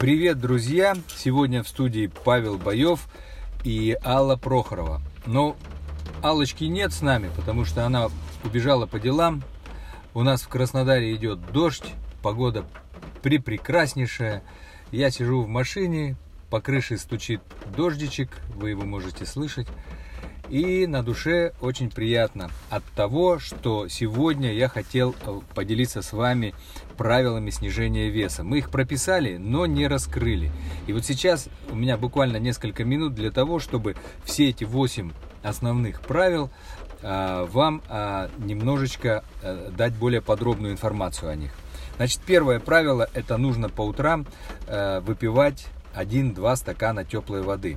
Привет, 0.00 0.40
друзья! 0.40 0.96
Сегодня 1.14 1.62
в 1.62 1.68
студии 1.68 2.10
Павел 2.24 2.56
Боев 2.56 3.06
и 3.64 3.94
Алла 4.02 4.36
Прохорова. 4.36 5.02
Но 5.26 5.58
Аллочки 6.22 6.64
нет 6.64 6.94
с 6.94 7.02
нами, 7.02 7.30
потому 7.36 7.66
что 7.66 7.84
она 7.84 8.08
убежала 8.42 8.86
по 8.86 8.98
делам. 8.98 9.42
У 10.14 10.22
нас 10.22 10.40
в 10.40 10.48
Краснодаре 10.48 11.14
идет 11.14 11.52
дождь, 11.52 11.84
погода 12.22 12.64
припрекраснейшая. 13.20 14.42
Я 14.90 15.10
сижу 15.10 15.42
в 15.42 15.48
машине, 15.48 16.16
по 16.48 16.62
крыше 16.62 16.96
стучит 16.96 17.42
дождичек, 17.76 18.30
вы 18.54 18.70
его 18.70 18.86
можете 18.86 19.26
слышать. 19.26 19.68
И 20.50 20.88
на 20.88 21.04
душе 21.04 21.52
очень 21.60 21.90
приятно 21.90 22.50
от 22.70 22.82
того, 22.96 23.38
что 23.38 23.86
сегодня 23.86 24.52
я 24.52 24.68
хотел 24.68 25.14
э, 25.24 25.40
поделиться 25.54 26.02
с 26.02 26.12
вами 26.12 26.54
правилами 26.96 27.50
снижения 27.50 28.10
веса. 28.10 28.42
Мы 28.42 28.58
их 28.58 28.70
прописали, 28.70 29.36
но 29.36 29.66
не 29.66 29.86
раскрыли. 29.86 30.50
И 30.88 30.92
вот 30.92 31.04
сейчас 31.04 31.48
у 31.70 31.76
меня 31.76 31.96
буквально 31.96 32.38
несколько 32.38 32.84
минут 32.84 33.14
для 33.14 33.30
того, 33.30 33.60
чтобы 33.60 33.94
все 34.24 34.48
эти 34.48 34.64
8 34.64 35.12
основных 35.44 36.00
правил 36.00 36.50
э, 37.00 37.46
вам 37.48 37.80
э, 37.88 38.28
немножечко 38.38 39.22
дать 39.76 39.94
более 39.94 40.20
подробную 40.20 40.72
информацию 40.72 41.30
о 41.30 41.36
них. 41.36 41.52
Значит, 41.96 42.22
первое 42.26 42.58
правило– 42.58 43.08
это 43.14 43.36
нужно 43.36 43.68
по 43.68 43.82
утрам 43.82 44.26
выпивать 44.66 45.66
1-2 45.94 46.56
стакана 46.56 47.04
теплой 47.04 47.42
воды. 47.42 47.76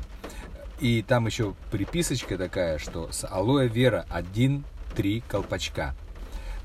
И 0.84 1.02
там 1.02 1.28
еще 1.28 1.54
приписочка 1.72 2.38
такая, 2.38 2.78
что 2.78 3.10
с 3.10 3.26
алоэ 3.26 3.70
вера 3.70 4.06
1-3 4.10 5.24
колпачка. 5.30 5.96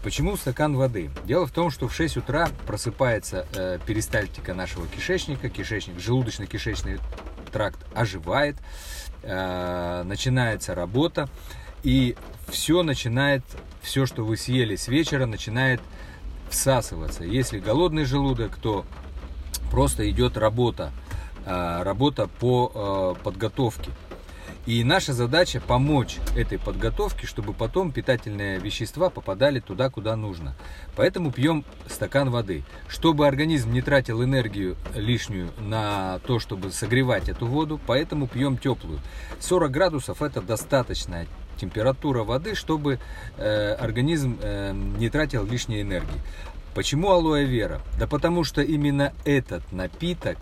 Почему 0.02 0.36
стакан 0.36 0.74
воды? 0.74 1.12
Дело 1.24 1.46
в 1.46 1.52
том, 1.52 1.70
что 1.70 1.86
в 1.86 1.94
6 1.94 2.16
утра 2.16 2.48
просыпается 2.66 3.46
э, 3.54 3.78
перистальтика 3.86 4.54
нашего 4.54 4.88
кишечника, 4.88 5.48
кишечник, 5.48 5.98
желудочно-кишечный 5.98 7.00
тракт 7.52 7.78
оживает, 7.94 8.56
э, 9.22 10.02
начинается 10.04 10.74
работа, 10.74 11.28
и 11.84 12.16
все 12.48 12.82
начинает, 12.82 13.44
все, 13.82 14.04
что 14.04 14.24
вы 14.24 14.36
съели 14.36 14.74
с 14.74 14.88
вечера, 14.88 15.26
начинает 15.26 15.80
всасываться. 16.50 17.22
Если 17.22 17.60
голодный 17.60 18.04
желудок, 18.04 18.56
то 18.56 18.84
просто 19.70 20.10
идет 20.10 20.36
работа 20.36 20.92
Э, 21.50 21.82
работа 21.82 22.28
по 22.28 22.70
э, 22.74 23.22
подготовке. 23.24 23.90
И 24.68 24.84
наша 24.84 25.14
задача 25.14 25.62
помочь 25.66 26.18
этой 26.36 26.58
подготовке, 26.58 27.26
чтобы 27.26 27.54
потом 27.54 27.90
питательные 27.90 28.58
вещества 28.58 29.08
попадали 29.08 29.60
туда, 29.60 29.88
куда 29.88 30.14
нужно. 30.14 30.54
Поэтому 30.94 31.32
пьем 31.32 31.64
стакан 31.88 32.28
воды. 32.28 32.64
Чтобы 32.86 33.26
организм 33.26 33.72
не 33.72 33.80
тратил 33.80 34.22
энергию 34.22 34.76
лишнюю 34.94 35.52
на 35.58 36.18
то, 36.26 36.38
чтобы 36.38 36.70
согревать 36.70 37.30
эту 37.30 37.46
воду, 37.46 37.80
поэтому 37.86 38.26
пьем 38.26 38.58
теплую. 38.58 39.00
40 39.40 39.70
градусов 39.70 40.20
это 40.20 40.42
достаточная 40.42 41.26
температура 41.58 42.22
воды, 42.22 42.54
чтобы 42.54 43.00
э, 43.38 43.72
организм 43.72 44.38
э, 44.42 44.72
не 44.74 45.08
тратил 45.08 45.46
лишней 45.46 45.80
энергии. 45.80 46.20
Почему 46.78 47.10
алоэ 47.10 47.44
вера? 47.44 47.80
Да 47.98 48.06
потому 48.06 48.44
что 48.44 48.62
именно 48.62 49.12
этот 49.24 49.72
напиток 49.72 50.38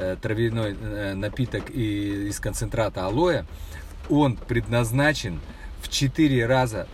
Э, 0.00 0.16
травяной 0.20 0.76
э, 0.80 1.14
напиток 1.14 1.70
из 1.70 2.38
концентрата 2.38 3.06
алоэ, 3.06 3.42
он 4.08 4.36
предназначен 4.36 5.40
в 5.82 5.88
4 5.88 6.46
раза, 6.46 6.86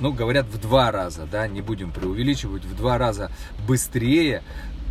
ну, 0.00 0.12
говорят, 0.12 0.46
в 0.46 0.60
2 0.60 0.90
раза, 0.90 1.28
да, 1.30 1.46
не 1.46 1.60
будем 1.60 1.92
преувеличивать, 1.92 2.64
в 2.64 2.74
2 2.74 2.98
раза 2.98 3.30
быстрее 3.68 4.42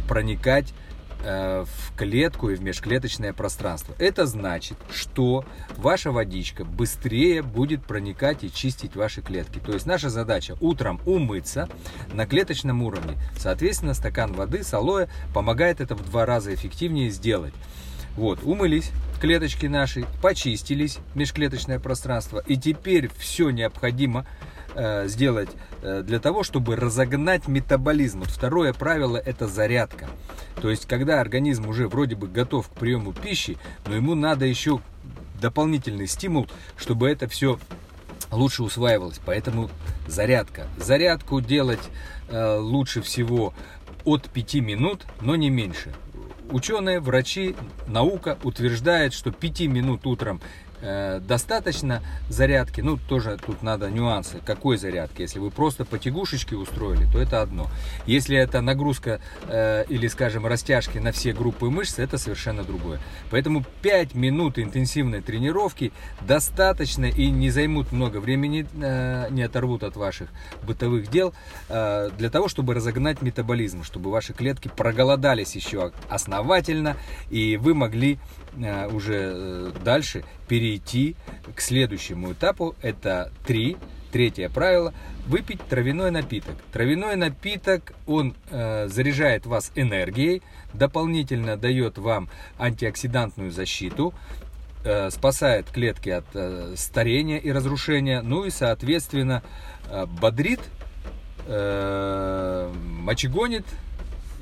проникать 0.08 0.74
в 1.22 1.96
клетку 1.98 2.50
и 2.50 2.56
в 2.56 2.62
межклеточное 2.62 3.34
пространство. 3.34 3.94
Это 4.00 4.26
значит, 4.26 4.78
что 4.92 5.46
ваша 5.78 6.12
водичка 6.12 6.64
быстрее 6.64 7.42
будет 7.42 7.84
проникать 7.84 8.44
и 8.44 8.52
чистить 8.52 8.96
ваши 8.96 9.22
клетки. 9.22 9.60
То 9.60 9.74
есть 9.74 9.86
наша 9.86 10.10
задача 10.10 10.56
утром 10.62 11.02
умыться 11.06 11.68
на 12.14 12.26
клеточном 12.26 12.84
уровне. 12.84 13.18
Соответственно, 13.38 13.94
стакан 13.94 14.34
воды 14.34 14.64
с 14.64 14.74
алоэ 14.74 15.08
помогает 15.34 15.82
это 15.82 15.96
в 15.96 16.06
два 16.10 16.26
раза 16.26 16.54
эффективнее 16.54 17.10
сделать. 17.10 17.54
Вот, 18.20 18.44
умылись 18.44 18.92
клеточки 19.22 19.66
наши, 19.68 20.06
почистились 20.22 21.00
межклеточное 21.16 21.80
пространство. 21.80 22.44
И 22.46 22.58
теперь 22.58 23.10
все 23.18 23.50
необходимо 23.50 24.26
э, 24.76 25.08
сделать 25.08 25.48
э, 25.84 26.04
для 26.04 26.20
того, 26.20 26.44
чтобы 26.44 26.76
разогнать 26.76 27.48
метаболизм. 27.48 28.20
Вот 28.20 28.28
второе 28.28 28.74
правило 28.74 29.16
это 29.16 29.48
зарядка. 29.48 30.10
То 30.62 30.70
есть, 30.70 30.86
когда 30.86 31.22
организм 31.22 31.70
уже 31.70 31.88
вроде 31.88 32.18
бы 32.18 32.28
готов 32.28 32.68
к 32.68 32.74
приему 32.74 33.14
пищи, 33.14 33.58
но 33.88 33.96
ему 33.96 34.16
надо 34.16 34.46
еще 34.46 34.82
дополнительный 35.40 36.08
стимул, 36.08 36.50
чтобы 36.76 37.10
это 37.10 37.30
все 37.30 37.58
лучше 38.34 38.64
усваивалось. 38.64 39.22
Поэтому 39.26 39.70
зарядка. 40.08 40.68
Зарядку 40.76 41.40
делать 41.40 41.90
э, 42.28 42.58
лучше 42.58 43.02
всего 43.02 43.54
от 44.04 44.30
5 44.30 44.56
минут, 44.56 45.06
но 45.22 45.38
не 45.38 45.50
меньше. 45.50 45.94
Ученые, 46.52 47.00
врачи, 47.00 47.56
наука 47.86 48.40
утверждает, 48.44 49.14
что 49.14 49.32
5 49.32 49.62
минут 49.68 50.08
утром 50.08 50.42
достаточно 50.82 52.02
зарядки, 52.30 52.82
ну 52.82 52.98
тоже 52.98 53.38
тут 53.46 53.64
надо 53.64 53.90
нюансы, 53.90 54.40
какой 54.46 54.78
зарядки. 54.78 55.22
Если 55.22 55.40
вы 55.40 55.52
просто 55.52 55.86
потягушечки 55.86 56.54
устроили, 56.54 57.08
то 57.12 57.20
это 57.20 57.42
одно. 57.42 57.68
Если 58.06 58.38
это 58.38 58.62
нагрузка 58.62 59.20
э, 59.48 59.86
или, 59.90 60.08
скажем, 60.08 60.46
растяжки 60.46 60.98
на 60.98 61.12
все 61.12 61.34
группы 61.34 61.70
мышц, 61.70 62.00
это 62.00 62.18
совершенно 62.18 62.64
другое. 62.64 63.00
Поэтому 63.32 63.64
5 63.82 64.16
минут 64.16 64.60
интенсивной 64.60 65.22
тренировки 65.22 65.92
достаточно 66.22 67.06
и 67.06 67.30
не 67.30 67.50
займут 67.50 67.92
много 67.92 68.18
времени, 68.18 68.68
э, 68.82 69.28
не 69.32 69.44
оторвут 69.44 69.84
от 69.84 69.96
ваших 69.96 70.30
бытовых 70.64 71.10
дел, 71.10 71.34
э, 71.70 72.10
для 72.18 72.30
того, 72.30 72.48
чтобы 72.48 72.74
разогнать 72.74 73.22
метаболизм, 73.22 73.84
чтобы 73.84 74.12
ваши 74.12 74.34
клетки 74.34 74.70
проголодались 74.76 75.56
еще 75.56 75.92
основательно, 76.10 76.98
и 77.30 77.58
вы 77.58 77.74
могли 77.74 78.20
э, 78.58 78.88
уже 78.88 79.34
э, 79.36 79.72
дальше 79.84 80.24
перейти 80.50 81.16
к 81.56 81.62
следующему 81.62 82.34
этапу. 82.34 82.76
Это 82.82 83.32
три. 83.46 83.78
Третье 84.12 84.50
правило– 84.50 84.92
выпить 85.28 85.62
травяной 85.70 86.10
напиток. 86.10 86.56
Травяной 86.74 87.16
напиток, 87.16 87.94
он 88.08 88.36
э, 88.50 88.88
заряжает 88.88 89.46
вас 89.46 89.72
энергией, 89.76 90.42
дополнительно 90.74 91.56
дает 91.56 92.00
вам 92.00 92.28
антиоксидантную 92.58 93.52
защиту, 93.52 94.16
э, 94.84 95.12
спасает 95.12 95.70
клетки 95.70 96.10
от 96.10 96.26
э, 96.34 96.74
старения 96.76 97.38
и 97.38 97.52
разрушения, 97.52 98.24
ну 98.24 98.46
и, 98.46 98.50
соответственно, 98.50 99.44
э, 99.88 100.08
бодрит, 100.08 100.62
э, 101.46 102.74
мочегонит, 102.74 103.66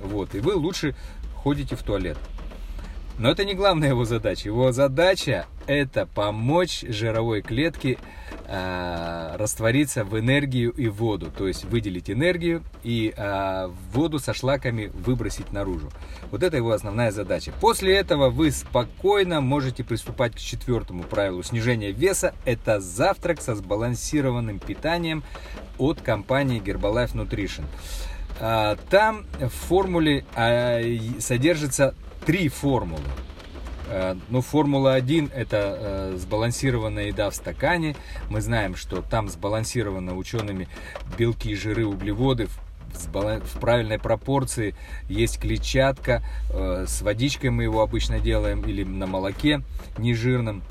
вот, 0.01 0.33
и 0.35 0.39
вы 0.39 0.55
лучше 0.55 0.95
ходите 1.43 1.75
в 1.75 1.83
туалет. 1.83 2.17
Но 3.19 3.29
это 3.29 3.43
не 3.43 3.55
главная 3.55 3.89
его 3.89 4.05
задача. 4.05 4.47
Его 4.47 4.71
задача 4.71 5.47
это 5.67 6.05
помочь 6.05 6.83
жировой 6.87 7.41
клетке 7.41 7.97
э, 8.45 9.35
раствориться 9.37 10.03
в 10.03 10.17
энергию 10.17 10.71
и 10.71 10.87
воду. 10.87 11.31
То 11.37 11.47
есть 11.47 11.65
выделить 11.65 12.09
энергию 12.09 12.63
и 12.83 13.13
э, 13.15 13.69
воду 13.91 14.19
со 14.19 14.33
шлаками 14.33 14.87
выбросить 14.87 15.51
наружу. 15.51 15.89
Вот 16.31 16.41
это 16.43 16.57
его 16.57 16.71
основная 16.71 17.11
задача. 17.11 17.51
После 17.59 17.95
этого 17.95 18.29
вы 18.29 18.51
спокойно 18.51 19.41
можете 19.41 19.83
приступать 19.83 20.33
к 20.35 20.39
четвертому 20.39 21.03
правилу 21.03 21.43
снижения 21.43 21.91
веса. 21.91 22.33
Это 22.45 22.79
завтрак 22.79 23.41
со 23.41 23.55
сбалансированным 23.55 24.59
питанием 24.59 25.23
от 25.77 26.01
компании 26.01 26.61
Herbalife 26.61 27.13
Nutrition. 27.13 27.65
Э, 28.39 28.77
там 28.89 29.25
в 29.39 29.49
формуле 29.49 30.25
э, 30.35 31.19
содержится 31.19 31.93
три 32.25 32.47
формулы. 32.47 33.03
Э, 33.89 34.15
ну, 34.29 34.41
Формула-1 34.41 35.31
это 35.33 35.77
э, 35.79 36.17
сбалансированная 36.17 37.07
еда 37.07 37.29
в 37.29 37.35
стакане. 37.35 37.95
Мы 38.29 38.41
знаем, 38.41 38.75
что 38.75 39.01
там 39.01 39.29
сбалансировано 39.29 40.15
учеными 40.15 40.67
белки, 41.17 41.55
жиры, 41.55 41.85
углеводы 41.85 42.47
в 42.93 43.59
правильной 43.59 43.99
пропорции. 43.99 44.75
Есть 45.07 45.39
клетчатка. 45.39 46.23
Э, 46.49 46.85
с 46.87 47.01
водичкой 47.01 47.49
мы 47.49 47.63
его 47.63 47.81
обычно 47.81 48.19
делаем 48.19 48.61
или 48.61 48.83
на 48.83 49.07
молоке 49.07 49.61
нежирном. 49.97 50.63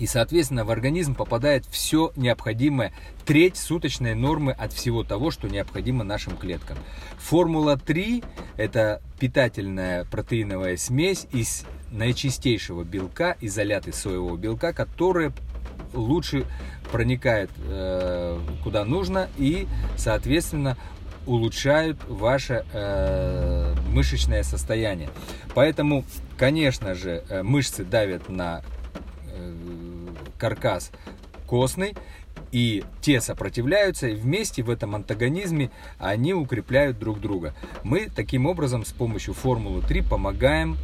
И, 0.00 0.06
соответственно, 0.06 0.64
в 0.64 0.70
организм 0.70 1.14
попадает 1.14 1.64
все 1.66 2.10
необходимое, 2.16 2.92
треть 3.24 3.56
суточной 3.56 4.14
нормы 4.14 4.52
от 4.52 4.72
всего 4.72 5.04
того, 5.04 5.30
что 5.30 5.48
необходимо 5.48 6.02
нашим 6.04 6.36
клеткам. 6.36 6.78
Формула 7.18 7.76
3– 7.76 8.24
это 8.56 9.02
питательная 9.20 10.06
протеиновая 10.06 10.76
смесь 10.78 11.26
из 11.32 11.64
наичистейшего 11.92 12.82
белка, 12.82 13.36
изоляты 13.42 13.92
соевого 13.92 14.36
белка, 14.36 14.72
которая 14.72 15.32
лучше 15.92 16.44
проникает 16.90 17.50
э, 17.58 18.40
куда 18.62 18.84
нужно 18.84 19.28
и, 19.36 19.68
соответственно, 19.96 20.76
улучшают 21.26 21.98
ваше 22.08 22.64
э, 22.72 23.74
мышечное 23.88 24.42
состояние. 24.42 25.10
Поэтому, 25.54 26.04
конечно 26.38 26.94
же, 26.94 27.22
э, 27.28 27.42
мышцы 27.42 27.84
давят 27.84 28.28
на 28.28 28.62
э, 29.32 29.52
каркас 30.40 30.90
костный, 31.46 31.94
и 32.52 32.84
те 33.00 33.20
сопротивляются, 33.20 34.08
и 34.08 34.14
вместе 34.14 34.62
в 34.62 34.70
этом 34.70 34.94
антагонизме 34.94 35.70
они 35.98 36.34
укрепляют 36.34 36.98
друг 36.98 37.20
друга. 37.20 37.54
Мы 37.84 38.08
таким 38.08 38.46
образом 38.46 38.84
с 38.84 38.92
помощью 38.92 39.34
формулы 39.34 39.82
3 39.82 40.02
помогаем 40.02 40.76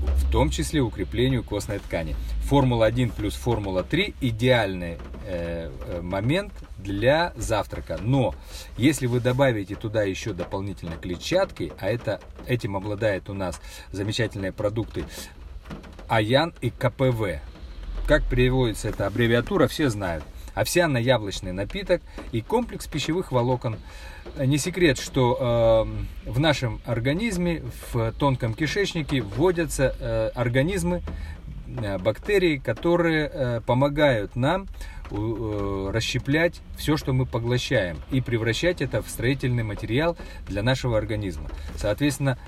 в 0.00 0.30
том 0.30 0.50
числе 0.50 0.80
укреплению 0.80 1.42
костной 1.42 1.80
ткани. 1.80 2.14
Формула 2.42 2.86
1 2.86 3.10
плюс 3.10 3.34
формула 3.34 3.82
3 3.82 4.14
идеальный 4.20 4.98
э, 5.26 5.70
э, 5.86 6.00
момент 6.00 6.52
для 6.78 7.32
завтрака. 7.36 7.98
Но 8.00 8.34
если 8.76 9.06
вы 9.06 9.20
добавите 9.20 9.74
туда 9.74 10.02
еще 10.02 10.32
дополнительно 10.32 10.96
клетчатки, 10.96 11.72
а 11.78 11.88
это, 11.88 12.20
этим 12.46 12.76
обладает 12.76 13.28
у 13.28 13.34
нас 13.34 13.60
замечательные 13.90 14.52
продукты 14.52 15.04
АЯН 16.08 16.54
и 16.60 16.70
КПВ. 16.70 17.40
Как 18.08 18.24
переводится 18.24 18.88
эта 18.88 19.06
аббревиатура, 19.06 19.68
все 19.68 19.90
знают 19.90 20.24
овсяно-яблочный 20.54 21.52
напиток 21.52 22.00
и 22.32 22.40
комплекс 22.40 22.86
пищевых 22.86 23.32
волокон. 23.32 23.76
Не 24.38 24.56
секрет, 24.56 24.98
что 24.98 25.84
э, 26.26 26.30
в 26.30 26.40
нашем 26.40 26.80
организме, 26.86 27.62
в 27.92 28.12
тонком 28.12 28.54
кишечнике 28.54 29.20
вводятся 29.20 29.94
э, 30.00 30.30
организмы, 30.34 31.02
э, 31.66 31.98
бактерии, 31.98 32.56
которые 32.56 33.30
э, 33.30 33.60
помогают 33.66 34.36
нам 34.36 34.68
э, 35.10 35.90
расщеплять 35.92 36.62
все, 36.78 36.96
что 36.96 37.12
мы 37.12 37.26
поглощаем, 37.26 37.98
и 38.10 38.22
превращать 38.22 38.80
это 38.80 39.02
в 39.02 39.10
строительный 39.10 39.64
материал 39.64 40.16
для 40.46 40.62
нашего 40.62 40.96
организма. 40.96 41.50
Соответственно, 41.76 42.38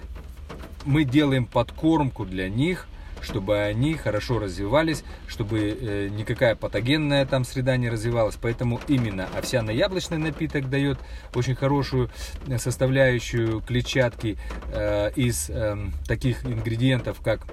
мы 0.87 1.05
делаем 1.05 1.45
подкормку 1.45 2.25
для 2.25 2.49
них– 2.49 2.87
чтобы 3.23 3.59
они 3.61 3.95
хорошо 3.95 4.39
развивались, 4.39 5.05
чтобы 5.27 5.59
э, 5.59 6.09
никакая 6.09 6.55
патогенная 6.55 7.27
там 7.27 7.45
среда 7.45 7.77
не 7.77 7.89
развивалась. 7.89 8.37
Поэтому 8.41 8.81
именно 8.89 9.29
овсяно-яблочный 9.37 10.19
напиток 10.19 10.69
дает 10.69 10.99
очень 11.35 11.55
хорошую 11.55 12.11
э, 12.47 12.59
составляющую 12.59 13.61
клетчатки 13.61 14.39
э, 14.73 15.13
из 15.17 15.51
э, 15.51 15.77
таких 16.07 16.45
ингредиентов, 16.45 17.21
как 17.21 17.47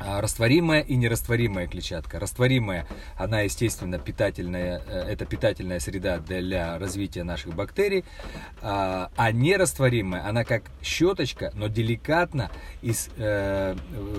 растворимая 0.00 0.80
и 0.80 0.96
нерастворимая 0.96 1.66
клетчатка. 1.66 2.18
Растворимая, 2.18 2.86
она, 3.16 3.42
естественно, 3.42 3.98
питательная, 3.98 4.82
э, 4.86 5.12
это 5.12 5.26
питательная 5.26 5.80
среда 5.80 6.18
для 6.18 6.78
развития 6.78 7.24
наших 7.24 7.54
бактерий, 7.54 8.04
а, 8.62 9.10
а 9.16 9.32
нерастворимая, 9.32 10.26
она 10.26 10.44
как 10.44 10.64
щеточка, 10.82 11.52
но 11.54 11.68
деликатно 11.68 12.50
из 12.82 13.08
э, 13.16 13.76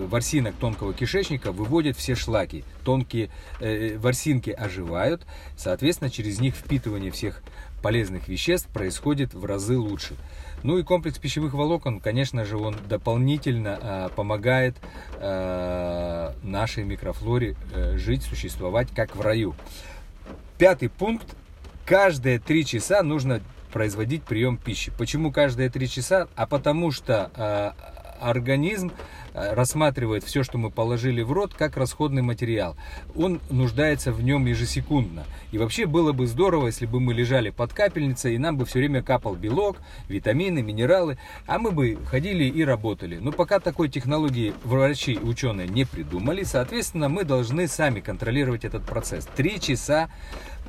ворсинок 0.08 0.56
тонкого 0.56 0.94
кишечника 0.94 1.52
выводит 1.52 1.98
все 1.98 2.16
шлаки. 2.16 2.64
Тонкие 2.88 3.30
э, 3.60 3.98
ворсинки 3.98 4.50
оживают, 4.50 5.28
соответственно, 5.58 6.10
через 6.10 6.40
них 6.40 6.56
впитывание 6.56 7.12
всех 7.12 7.44
полезных 7.84 8.30
веществ 8.30 8.70
происходит 8.70 9.34
в 9.34 9.44
разы 9.44 9.78
лучше. 9.78 10.16
Ну 10.64 10.78
и 10.78 10.84
комплекс 10.84 11.20
пищевых 11.20 11.54
волокон, 11.54 12.00
конечно 12.00 12.46
же, 12.46 12.56
он 12.56 12.78
дополнительно 12.88 13.78
э, 13.82 14.10
помогает 14.16 14.78
э, 15.16 16.32
нашей 16.44 16.86
микрофлоре 16.86 17.58
э, 17.74 17.98
жить, 17.98 18.24
существовать 18.24 18.88
как 18.96 19.18
в 19.18 19.20
раю. 19.20 19.54
Пятый 20.58 20.88
пункт. 20.88 21.36
Каждые 21.86 22.40
три 22.40 22.66
часа 22.66 23.04
нужно 23.04 23.42
производить 23.74 24.24
прием 24.24 24.56
пищи. 24.56 24.94
Почему 24.98 25.34
каждые 25.34 25.70
три 25.70 25.90
часа? 25.90 26.30
А 26.38 26.48
потому 26.48 26.92
что 26.92 27.32
э, 27.36 27.72
организм 28.22 28.94
Э, 28.94 28.94
рассматривает 29.38 30.24
все, 30.24 30.44
что 30.44 30.58
мы 30.58 30.72
положили 30.72 31.22
в 31.22 31.32
рот, 31.32 31.54
как 31.54 31.78
расходный 31.78 32.22
материал. 32.22 32.76
Он 33.16 33.40
нуждается 33.50 34.12
в 34.12 34.24
нем 34.24 34.46
ежесекундно. 34.46 35.26
И 35.52 35.58
вообще 35.58 35.86
было 35.86 36.12
бы 36.12 36.28
здорово, 36.28 36.68
если 36.68 36.86
бы 36.86 37.00
мы 37.00 37.14
лежали 37.14 37.52
под 37.52 37.74
капельницей, 37.74 38.36
и 38.36 38.38
нам 38.38 38.58
бы 38.58 38.66
все 38.66 38.80
время 38.80 39.04
капал 39.04 39.36
белок, 39.36 39.78
витамины, 40.10 40.62
минералы, 40.62 41.18
а 41.46 41.60
мы 41.60 41.72
бы 41.72 41.98
ходили 42.06 42.46
и 42.46 42.64
работали. 42.64 43.18
Но 43.18 43.32
пока 43.32 43.60
такой 43.60 43.90
технологии 43.90 44.54
врачи 44.64 45.14
и 45.14 45.20
ученые 45.20 45.68
не 45.68 45.86
придумали, 45.86 46.44
соответственно, 46.44 47.10
мы 47.10 47.24
должны 47.24 47.68
сами 47.68 48.00
контролировать 48.00 48.66
этот 48.66 48.84
процесс. 48.84 49.28
Три 49.36 49.60
часа 49.60 50.10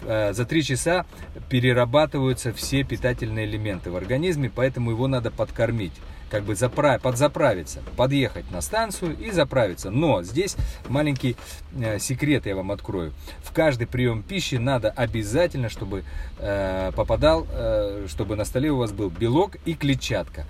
э, 0.02 0.32
за 0.32 0.44
три 0.44 0.62
часа 0.62 1.06
перерабатываются 1.48 2.52
все 2.52 2.82
питательные 2.82 3.46
элементы 3.46 3.90
в 3.90 3.96
организме, 3.96 4.50
поэтому 4.54 4.90
его 4.90 5.06
надо 5.06 5.30
подкормить 5.30 5.92
как 6.30 6.44
бы 6.44 6.54
заправ, 6.54 7.00
подзаправиться, 7.02 7.80
подъехать 7.96 8.50
на 8.50 8.60
станцию 8.60 9.16
и 9.18 9.30
заправиться. 9.30 9.90
Но 9.90 10.22
здесь 10.22 10.56
маленький 10.88 11.36
э, 11.76 11.98
секрет 11.98 12.46
я 12.46 12.56
вам 12.56 12.70
открою. 12.70 13.12
В 13.42 13.52
каждый 13.52 13.86
прием 13.86 14.22
пищи 14.22 14.56
надо 14.56 14.90
обязательно, 14.90 15.68
чтобы 15.68 16.04
э, 16.38 16.92
попадал, 16.94 17.46
э, 17.50 18.06
чтобы 18.08 18.36
на 18.36 18.44
столе 18.44 18.70
у 18.70 18.76
вас 18.78 18.92
был 18.92 19.10
белок 19.10 19.56
и 19.64 19.74
клетчатка. 19.74 20.46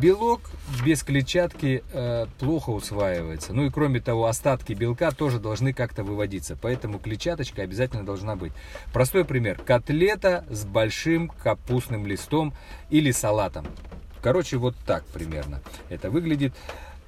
Белок 0.00 0.42
без 0.84 1.02
клетчатки 1.02 1.82
э, 1.92 2.26
плохо 2.38 2.70
усваивается. 2.70 3.52
Ну 3.52 3.66
и 3.66 3.70
кроме 3.70 4.00
того, 4.00 4.26
остатки 4.26 4.72
белка 4.72 5.10
тоже 5.10 5.40
должны 5.40 5.72
как-то 5.72 6.04
выводиться. 6.04 6.56
Поэтому 6.60 6.98
клетчаточка 6.98 7.62
обязательно 7.62 8.04
должна 8.04 8.36
быть. 8.36 8.52
Простой 8.92 9.24
пример. 9.24 9.58
Котлета 9.64 10.44
с 10.50 10.64
большим 10.64 11.28
капустным 11.28 12.06
листом 12.06 12.54
или 12.90 13.10
салатом. 13.10 13.66
Короче, 14.22 14.56
вот 14.56 14.74
так 14.86 15.04
примерно 15.06 15.60
это 15.88 16.10
выглядит. 16.10 16.54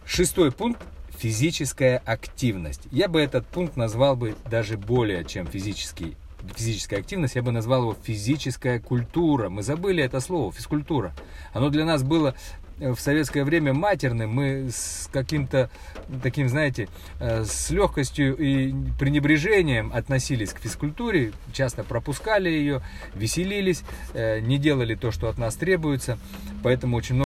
Шестой 0.05 0.53
пункт 0.53 0.81
физическая 1.19 2.03
активность. 2.05 2.83
Я 2.91 3.09
бы 3.09 3.21
этот 3.21 3.47
пункт 3.47 3.77
назвал 3.77 4.17
бы 4.17 4.35
даже 4.51 4.77
более 4.79 5.25
чем 5.25 5.47
физический 5.47 6.17
физическая 6.57 7.01
активность, 7.01 7.37
я 7.37 7.43
бы 7.43 7.53
назвал 7.53 7.83
его 7.83 7.97
физическая 8.03 8.81
культура. 8.81 9.51
Мы 9.51 9.63
забыли 9.63 10.03
это 10.03 10.21
слово, 10.21 10.53
физкультура. 10.53 11.15
Оно 11.53 11.69
для 11.69 11.85
нас 11.85 12.03
было 12.03 12.35
в 12.81 12.99
советское 12.99 13.45
время 13.45 13.73
матерным, 13.73 14.31
мы 14.31 14.71
с 14.71 15.09
каким-то 15.13 15.71
таким, 16.23 16.49
знаете, 16.49 16.89
э, 17.21 17.45
с 17.45 17.71
легкостью 17.71 18.37
и 18.37 18.75
пренебрежением 18.99 19.93
относились 19.93 20.53
к 20.53 20.59
физкультуре, 20.59 21.33
часто 21.53 21.85
пропускали 21.85 22.49
ее, 22.49 22.83
веселились, 23.15 23.83
э, 24.15 24.41
не 24.41 24.59
делали 24.59 24.95
то, 24.95 25.11
что 25.11 25.29
от 25.29 25.39
нас 25.39 25.55
требуется, 25.57 26.19
поэтому 26.63 26.97
очень 26.97 27.17
много 27.17 27.25